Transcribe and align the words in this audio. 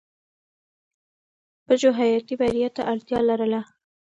پژو 1.65 1.89
حیاتي 1.99 2.35
بریا 2.41 2.69
ته 2.75 2.81
اړتیا 2.91 3.19
لرله. 3.29 3.61